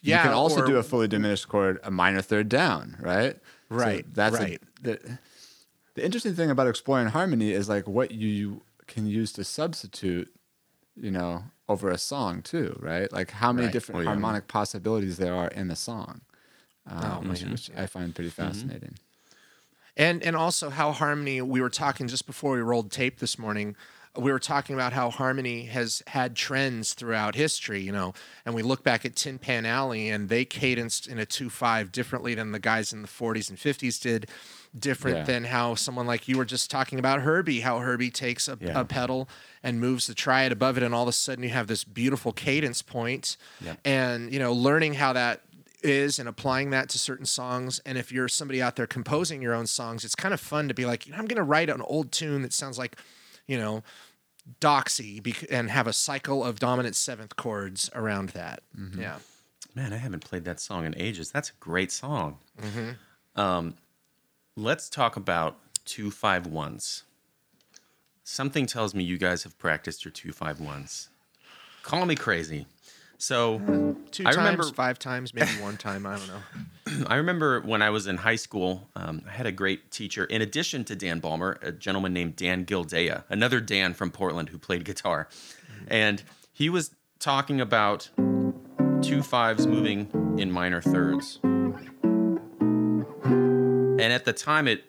[0.00, 3.34] Yeah, you can also or- do a fully diminished chord a minor third down, right?
[3.68, 4.62] So Right, that's a- right.
[4.80, 5.18] the,
[5.94, 10.32] the interesting thing about exploring harmony is like what you can use to substitute,
[10.96, 13.12] you know, over a song too, right?
[13.12, 13.72] Like how many Right.
[13.74, 14.08] different Oh, yeah.
[14.10, 16.22] harmonic possibilities there are in a song,
[16.88, 18.94] Oh, um, which, which I find pretty Mm-hmm.
[19.96, 23.76] And and also how harmony we were talking just before we rolled tape this morning.
[24.18, 28.14] We were talking about how harmony has had trends throughout history, you know,
[28.46, 32.34] and we look back at Tin Pan Alley and they cadenced in a 2-5 differently
[32.34, 34.30] than the guys in the 40s and 50s did,
[34.78, 35.24] different Yeah.
[35.24, 38.80] than how someone like you were just talking about Herbie, how Herbie takes a, Yeah.
[38.80, 39.28] a pedal
[39.62, 42.32] and moves the triad above it and all of a sudden you have this beautiful
[42.32, 43.36] cadence point.
[43.60, 43.80] Yep.
[43.84, 45.42] And, you know, learning how that
[45.86, 47.80] is and applying that to certain songs.
[47.86, 50.74] And if you're somebody out there composing your own songs, it's kind of fun to
[50.74, 52.96] be like, I'm going to write an old tune that sounds like,
[53.46, 53.82] you know,
[54.60, 58.62] Doxy and have a cycle of dominant seventh chords around that.
[58.96, 59.16] Yeah.
[59.74, 61.30] Man, I haven't played that song in ages.
[61.30, 62.38] That's a great song.
[63.34, 63.74] Um,
[64.56, 67.02] let's talk about two five ones.
[68.24, 71.08] Something tells me you guys have practiced your two five ones.
[71.82, 72.66] Call me crazy.
[73.18, 76.06] So Two I times, remember- five times, maybe one time.
[76.06, 77.04] I don't know.
[77.08, 80.24] I remember when I was in high school, um, I had a great teacher.
[80.24, 84.58] In addition to Dan Balmer, a gentleman named Dan Gildea, another Dan from Portland who
[84.58, 85.28] played guitar,
[85.88, 88.08] and He was talking about
[89.02, 91.38] two fives moving in minor thirds.
[91.42, 91.74] And
[94.12, 94.84] at the time, it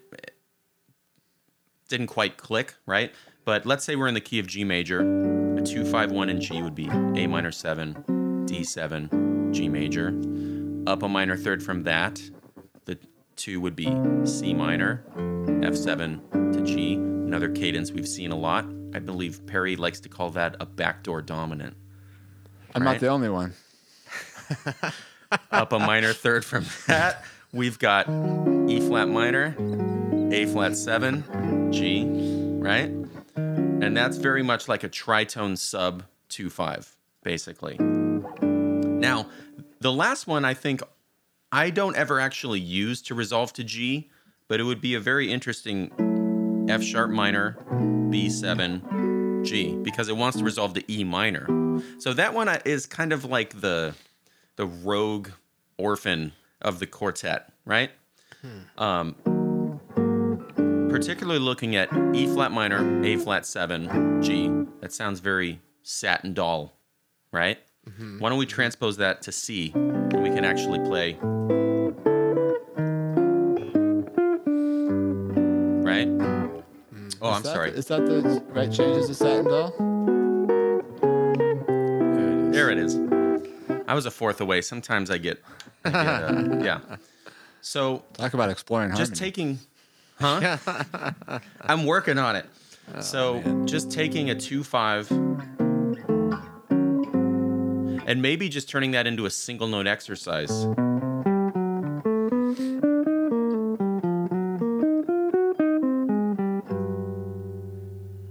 [1.89, 3.11] didn't quite click, right?
[3.45, 4.99] But let's say we're in the key of G major.
[5.01, 8.03] A 251 in G would be A minor 7,
[8.61, 10.09] D7, G major.
[10.89, 12.21] Up a minor third from that,
[12.85, 12.97] the
[13.35, 13.85] 2 would be
[14.25, 16.93] C minor, F7 to G.
[16.95, 18.65] Another cadence we've seen a lot.
[18.93, 21.75] I believe Perry likes to call that a backdoor dominant.
[22.73, 22.93] I'm Right.
[22.93, 23.53] not the only one.
[25.51, 28.07] Up a minor third from that, we've got
[28.69, 29.55] E flat minor,
[30.31, 32.05] A flat 7, G,
[32.59, 32.89] right?
[33.35, 37.77] And that's very much like a tritone sub 2 5, basically.
[38.99, 39.27] Now,
[39.79, 40.81] the last one I think
[41.51, 44.10] I don't ever actually use to resolve to G,
[44.47, 50.38] but it would be a very interesting F sharp minor, B7, G, because it wants
[50.38, 51.47] to resolve to E minor.
[51.99, 53.95] So that one is kind of like the
[54.55, 55.29] the rogue
[55.77, 57.91] orphan of the quartet, right?
[58.77, 59.15] Um,
[60.89, 64.49] particularly looking at E flat minor, A flat seven, G.
[64.81, 66.73] That sounds very satin doll,
[67.31, 67.60] right?
[68.19, 71.17] Why don't we transpose that to C, and we can actually play,
[75.84, 76.08] right?
[77.21, 77.71] Oh, I'm that sorry.
[77.71, 79.73] Is that the right changes to satin doll?
[82.52, 82.95] There it is.
[82.95, 83.84] There it is.
[83.88, 84.62] I was a fourth away.
[84.62, 85.41] Sometimes I get,
[85.86, 86.80] I get uh, yeah.
[87.62, 89.08] So Talk about exploring harmony.
[89.10, 89.60] just taking
[90.19, 90.58] huh
[91.62, 92.45] i'm working on it
[93.02, 95.56] so just taking a 2-5
[98.07, 100.65] and maybe just turning that into a single note exercise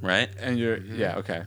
[0.01, 1.43] right and you're yeah okay.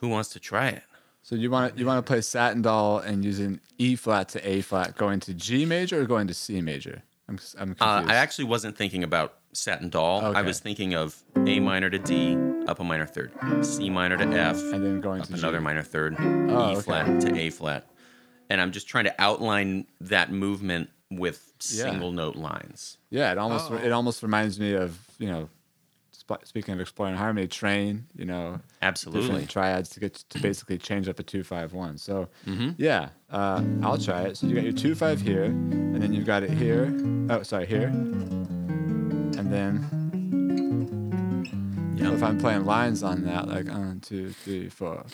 [0.00, 0.82] who wants to try it
[1.22, 4.62] So you want you want to play satin doll and using E flat to A
[4.62, 7.02] flat, going to G major or going to C major?
[7.28, 8.10] I'm I'm uh, confused.
[8.12, 12.36] i actually wasn't thinking about satin doll i was thinking of a minor to d
[12.68, 13.32] up a minor third
[13.64, 15.64] c minor to f and then going up to another G.
[15.64, 16.80] minor third, Oh, E okay.
[16.82, 17.86] flat to A flat.
[18.50, 21.84] And I'm just trying to outline that movement with Yeah.
[21.90, 22.98] single note lines.
[23.10, 23.76] Yeah, it almost Oh.
[23.76, 25.48] it almost reminds me of you know,
[26.12, 28.02] sp- speaking of exploring harmony, Trane.
[28.16, 29.46] You know, Absolutely.
[29.46, 31.96] triads to get to basically change up a two five one.
[31.98, 32.70] So Mm-hmm.
[32.76, 34.36] yeah, uh, I'll try it.
[34.36, 36.92] So you got your two five here, and then you've got it here.
[37.30, 40.05] Oh, sorry, here, and then
[41.96, 42.12] Yeah.
[42.12, 45.04] if I'm playing lines on that, like one, two, three, four.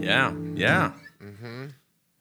[0.00, 0.32] Yeah.
[0.54, 0.92] Yeah.
[1.22, 1.66] Mm-hmm.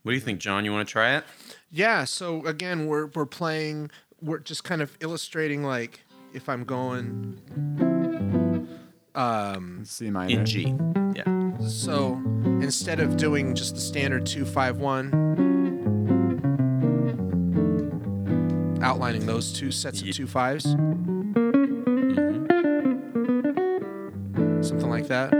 [0.03, 0.65] What do you think, John?
[0.65, 1.23] You want to try it?
[1.71, 2.03] Yeah.
[2.05, 3.91] So again, we're we're playing.
[4.21, 6.01] We're just kind of illustrating like
[6.33, 7.39] if I'm going.
[9.15, 9.83] Um.
[9.85, 10.39] C minor.
[10.39, 10.75] In G.
[11.65, 12.21] So
[12.61, 15.11] instead of doing just the standard two five one,
[18.81, 22.37] outlining those two sets of two fives, Mhm.
[24.63, 25.33] something like that.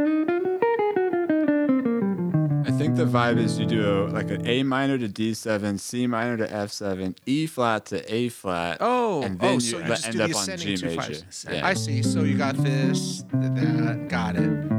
[2.65, 6.06] I think the vibe is you do a, like an A minor to D7, C
[6.08, 8.77] minor to F7, E flat to A flat.
[8.82, 11.15] Oh, and then oh, you so you end up on G major.
[11.49, 11.65] Yeah.
[11.65, 12.03] I see.
[12.03, 14.76] So you got this, that, got it.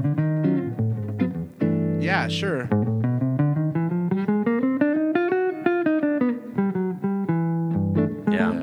[2.08, 2.66] Yeah, sure.
[8.32, 8.62] Yeah.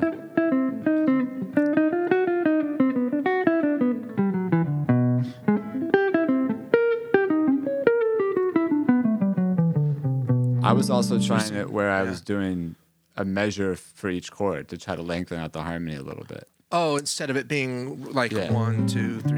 [10.62, 12.74] I was also trying it where I was doing
[13.16, 16.48] a measure for each chord to try to lengthen out the harmony a little bit.
[16.72, 18.50] Oh, instead of it being like Yeah.
[18.50, 19.35] one, two, three, four, two.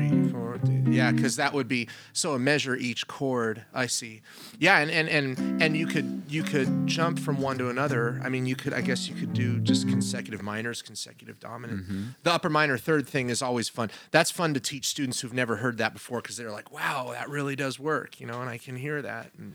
[0.90, 3.64] Yeah, because that would be so a measure each chord.
[3.72, 4.22] I see.
[4.58, 8.20] Yeah, and, and and and you could you could jump from one to another.
[8.22, 11.84] I mean, you could I guess you could do just consecutive minors, consecutive dominant.
[11.84, 12.02] Mm-hmm.
[12.22, 13.90] The upper minor third thing is always fun.
[14.10, 17.28] That's fun to teach students who've never heard that before because they're like, wow, that
[17.28, 19.30] really does work, you know, and I can hear that.
[19.38, 19.54] And,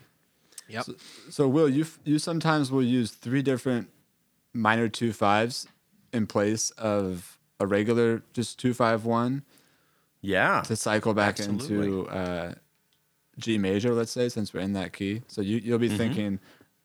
[0.68, 0.86] yep.
[1.30, 3.90] So, Will, you you sometimes will use three different
[4.54, 5.68] minor two fives
[6.12, 9.44] in place of a regular just two five one
[10.24, 10.62] Yeah.
[10.62, 11.88] to cycle back Absolutely.
[12.00, 12.54] into uh,
[13.38, 15.22] G major, let's say, since we're in that key.
[15.28, 15.90] So you you'll Mm-hmm.
[15.92, 16.40] be thinking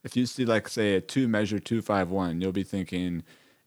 [0.05, 3.23] if you see like say a two measure two five one, you'll be thinking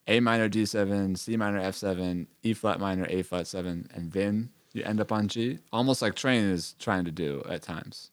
[0.06, 4.12] A minor D seven, C minor F seven, E flat minor A flat seven, and
[4.12, 8.10] then you end up on G, almost like Trane is trying to do at times.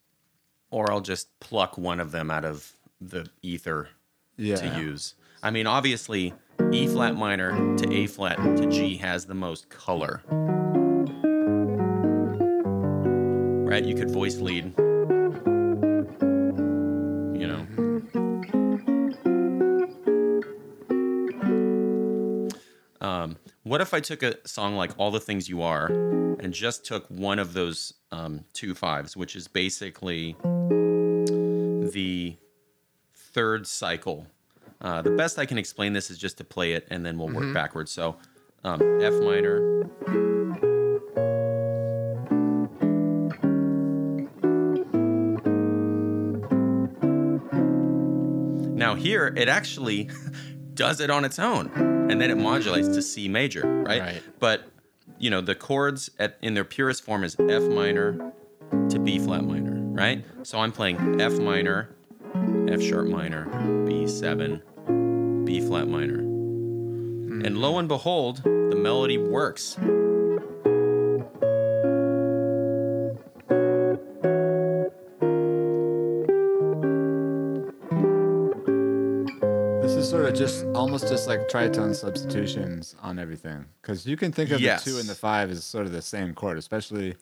[0.72, 3.90] Or I'll just pluck one of them out of the ether
[4.38, 4.58] Yeah.
[4.58, 5.16] to use.
[5.42, 6.34] I mean, obviously,
[6.72, 10.22] E flat minor to A flat to G has the most color.
[13.70, 13.86] Right?
[13.86, 14.74] You could voice lead.
[17.40, 17.68] You know.
[23.00, 26.84] Um, what if I took a song like All the Things You Are and just
[26.84, 32.38] took one of those um, two fives, which is basically the
[33.14, 34.26] third cycle.
[34.82, 37.30] Uh, the best I can explain this is just to play it and then we'll
[37.30, 37.92] work backwards.
[37.92, 38.16] So
[38.64, 40.29] um, F minor.
[49.00, 50.10] Here it actually
[50.74, 51.72] does it on its own,
[52.10, 54.02] and then it modulates to C major, right?
[54.02, 54.24] Right.
[54.40, 54.64] But
[55.18, 58.34] you know the chords at in their purest form is F minor
[58.90, 60.24] to B flat minor, right?
[60.44, 61.96] So I'm playing F minor,
[62.70, 66.20] F sharp minor, B7, B flat minor.
[66.20, 67.46] Hmm.
[67.46, 69.78] And lo and behold, the melody works.
[80.40, 83.66] Just almost just like tritone substitutions on everything.
[83.82, 84.86] Because you can think of Yes.
[84.86, 87.16] the two and the five as sort of the same chord, especially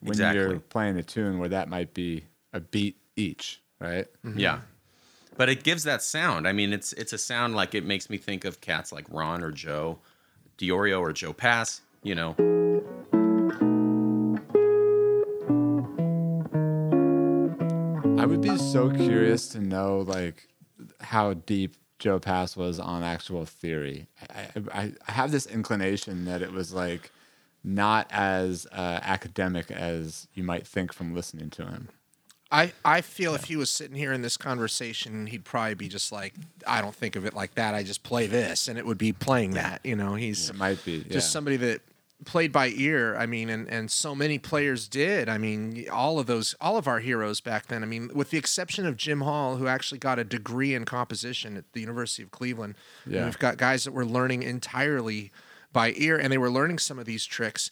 [0.00, 4.06] when you're playing a tune where that might be a beat each, right?
[4.26, 4.40] Mm-hmm.
[4.40, 4.58] Yeah.
[5.36, 6.48] But it gives that sound.
[6.48, 9.42] I mean, it's it's a sound like it makes me think of cats like Ron
[9.44, 10.00] or Joe,
[10.58, 12.34] Diorio or Joe Pass, you know.
[18.18, 20.48] I would be so curious to know like
[21.00, 24.08] how deep Joe Pass was on actual theory.
[24.30, 27.10] I, I, I have this inclination that it was like
[27.62, 31.88] not as uh, academic as you might think from listening to him.
[32.50, 36.12] I, I feel if he was sitting here in this conversation, he'd probably be just
[36.12, 36.34] like,
[36.66, 37.74] I don't think of it like that.
[37.74, 39.80] I just play this, and it would be playing that.
[39.82, 41.80] You know, he's It might be just somebody that
[42.24, 43.16] played by ear.
[43.16, 45.28] I mean, and and so many players did.
[45.28, 47.82] I mean, all of those, all of our heroes back then.
[47.82, 51.56] I mean, with the exception of Jim Hall, who actually got a degree in composition
[51.56, 52.74] at the University of Cleveland.
[53.04, 53.24] And Yeah.
[53.26, 55.30] we've got guys that were learning entirely
[55.72, 57.70] by ear, and they were learning some of these tricks.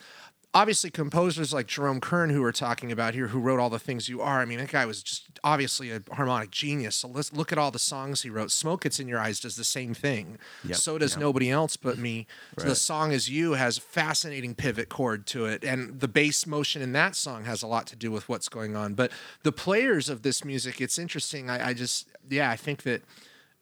[0.55, 4.09] Obviously, composers like Jerome Kern, who we're talking about here, who wrote all the things
[4.11, 4.43] you are.
[4.43, 6.95] I mean, that guy was just obviously a harmonic genius.
[6.97, 8.51] So let's look at all the songs he wrote.
[8.51, 10.37] Smoke Gets in Your Eyes does the same thing.
[10.65, 11.21] Yep, So does yep.
[11.21, 12.27] Nobody Else But Me.
[12.59, 15.65] So the song is You has a fascinating pivot chord to it.
[15.65, 18.77] And the bass motion in that song has a lot to do with what's going
[18.77, 18.93] on.
[18.93, 19.11] But
[19.45, 21.49] the players of this music, it's interesting.
[21.49, 23.03] I, I just, yeah, I think that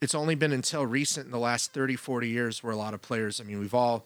[0.01, 3.03] it's only been until recent in the last 30, 40 years where a lot of
[3.03, 4.05] players, I mean, we've all,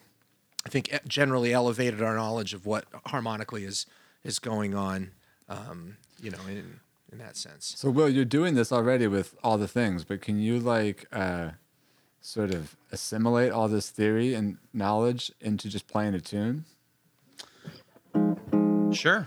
[0.67, 3.87] I think, generally elevated our knowledge of what harmonically is
[4.23, 5.11] is going on,
[5.49, 6.81] um, you know, in,
[7.13, 7.75] in that sense.
[7.77, 11.51] So, Will, you're doing this already with all the things, but can you like uh,
[12.23, 16.65] sort of assimilate all this theory and knowledge into just playing a tune?
[18.93, 19.27] Sure.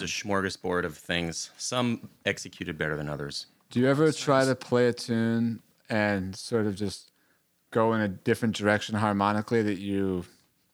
[0.00, 1.50] Was a smorgasbord of things.
[1.58, 3.46] Some executed better than others.
[3.70, 7.10] Do you ever try to play a tune and sort of just
[7.70, 10.24] go in a different direction harmonically that you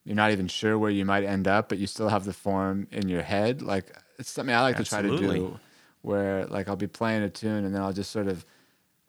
[0.04, 2.86] you're not even sure where you might end up, but you still have the form
[2.92, 3.62] in your head?
[3.62, 5.58] Like it's something I like to try to do,
[6.02, 8.46] where like I'll be playing a tune and then I'll just sort of,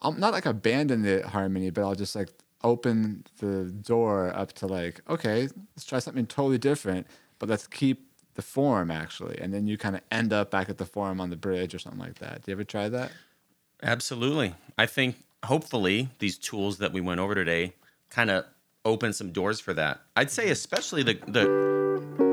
[0.01, 2.29] I'll not like abandon the harmony, but I'll just like
[2.63, 7.05] open the door up to like, okay, let's try something totally different,
[7.37, 8.06] but let's keep
[8.37, 11.29] the form actually, and then you kind of end up back at the form on
[11.29, 12.43] the bridge or something like that.
[12.43, 13.11] Do you ever try that?
[13.83, 14.55] Absolutely.
[14.77, 17.73] I think hopefully these tools that we went over today
[18.09, 18.45] kind of
[18.85, 19.99] open some doors for that.
[20.15, 21.67] I'd say especially the the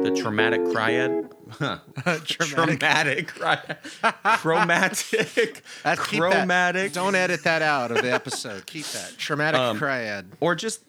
[0.04, 1.30] the traumatic cryad.
[2.24, 3.78] traumatic cryad.
[4.38, 5.08] chromatic.
[5.82, 6.32] That- keep that.
[6.32, 6.92] chromatic.
[6.92, 8.66] Don't edit that out of the episode.
[8.66, 9.14] Keep that.
[9.18, 10.26] Traumatic Um, triad.
[10.40, 10.82] or just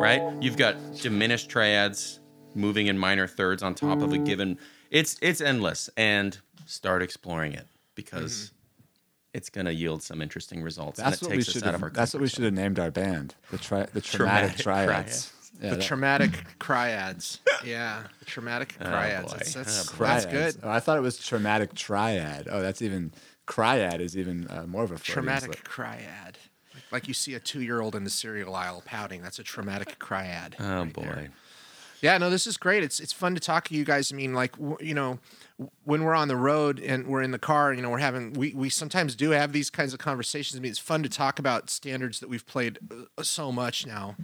[0.00, 2.19] right you've got diminished triads
[2.54, 4.58] moving in minor thirds on top of a given.
[4.90, 6.36] It's it's endless, and
[6.66, 8.52] start exploring it because
[9.32, 10.98] it's going to yield some interesting results.
[10.98, 11.82] That's and what it we takes should us out of have.
[11.84, 13.34] our That's what we should have named our band.
[13.50, 15.32] The tri- the traumatic, Traumatic triads.
[15.62, 17.40] Yeah, the that- traumatic cryads.
[17.64, 19.32] Yeah, the traumatic Oh, cryads.
[19.32, 19.68] That's, that's,
[20.00, 20.56] Oh, that's Cryads.
[20.56, 20.64] good.
[20.64, 22.48] Oh, I thought it was traumatic triad.
[22.50, 23.12] Oh, that's even
[23.46, 25.64] Cryad is even uh, more of a Freudian Traumatic slip.
[25.64, 26.38] cryad.
[26.90, 29.20] Like you see a two-year-old in the cereal aisle pouting.
[29.22, 30.56] That's a traumatic cryad.
[30.58, 31.02] Oh right boy.
[31.02, 31.28] there.
[32.00, 32.82] Yeah, no, this is great.
[32.82, 34.12] It's it's fun to talk to you guys.
[34.12, 35.18] I mean, like you know,
[35.84, 38.54] when we're on the road and we're in the car, you know, we're having we
[38.54, 40.58] we sometimes do have these kinds of conversations.
[40.58, 44.16] I mean, it's fun to talk about standards that we've played uh, so much now.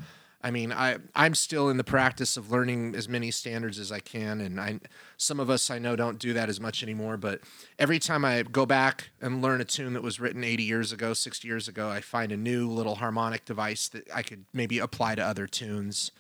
[0.42, 4.00] I mean, I I'm still in the practice of learning as many standards as I
[4.00, 4.78] can, and I
[5.16, 7.16] some of us I know don't do that as much anymore.
[7.16, 7.40] But
[7.78, 11.14] every time I go back and learn a tune that was written 80 years ago,
[11.14, 15.16] 60 years ago, I find a new little harmonic device that I could maybe apply
[15.16, 16.12] to other tunes.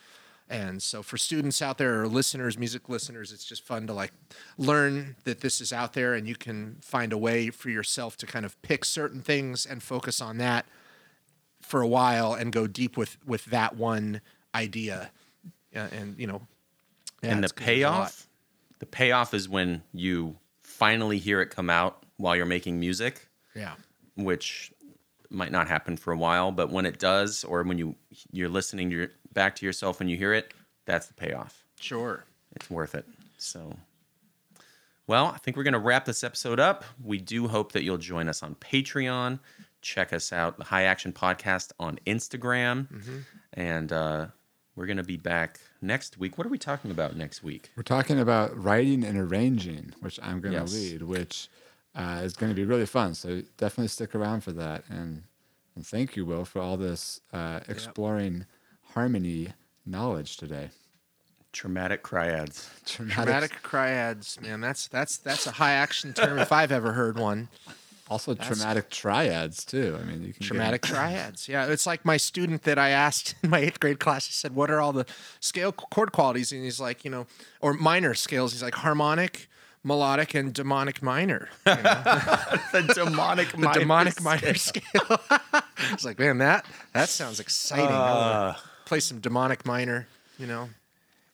[0.48, 4.12] And so for students out there or listeners, music listeners, it's just fun to like
[4.56, 8.26] learn that this is out there and you can find a way for yourself to
[8.26, 10.64] kind of pick certain things and focus on that
[11.60, 14.20] for a while and go deep with with that one
[14.54, 15.10] idea.
[15.72, 16.42] Yeah, and you know,
[17.22, 17.96] yeah, and the it's 'cause there's a lot.
[17.96, 18.28] payoff,
[18.78, 23.74] the payoff is when you finally hear it come out while you're making music, Yeah.
[24.14, 24.72] which
[25.28, 27.96] might not happen for a while, but when it does, or when you
[28.30, 30.52] you're listening to your, back to yourself when you hear it,
[30.86, 31.62] that's the payoff.
[31.78, 32.24] Sure.
[32.56, 33.04] It's worth it.
[33.38, 33.76] So,
[35.06, 36.84] well, I think we're going to wrap this episode up.
[37.04, 39.38] We do hope that you'll join us on Patreon.
[39.82, 42.88] Check us out, the High Action Podcast on Instagram.
[42.90, 43.18] Mm-hmm.
[43.52, 44.26] And uh,
[44.74, 46.38] we're going to be back next week.
[46.38, 47.70] What are we talking about next week?
[47.76, 50.72] We're talking about writing and arranging, which I'm going to Yes.
[50.72, 51.48] lead, which
[51.94, 53.14] uh, is going to be really fun.
[53.14, 54.84] So definitely stick around for that.
[54.88, 55.24] And
[55.76, 58.46] and thank you, Will, for all this uh, exploring
[59.00, 59.52] harmony
[59.84, 60.70] knowledge today.
[61.52, 62.70] Traumatic Cryads.
[62.86, 64.62] Traumatic cryads, man.
[64.62, 67.48] That's that's that's a high action term if I've ever heard one.
[68.08, 69.98] Also, traumatic triads too.
[70.00, 71.46] I mean, you can get- Traumatic triads.
[71.46, 74.26] Yeah, it's like my student that I asked in my eighth grade class.
[74.26, 75.04] He said, "What are all the
[75.40, 77.26] scale chord qualities?" And he's like, you know,
[77.60, 78.52] or minor scales.
[78.52, 79.48] He's like harmonic,
[79.82, 81.48] melodic, and demonic minor.
[81.66, 81.80] You know,
[82.72, 85.20] the demonic the demonic minor scale.
[85.30, 87.86] I was like, man, that that sounds exciting.
[87.86, 88.56] I wanna
[88.86, 90.06] play some demonic minor.
[90.38, 90.68] You know,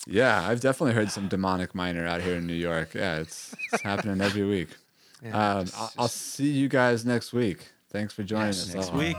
[0.07, 2.94] Yeah, I've definitely heard some demonic minor out here in New York.
[2.94, 4.68] Yeah, it's, it's happening every week.
[5.32, 7.70] um, I'll, I'll see you guys next week.
[7.90, 8.74] Thanks for joining Yes, us.
[8.74, 8.98] Next all.
[8.98, 9.16] week.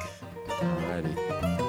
[0.47, 1.62] Alrighty.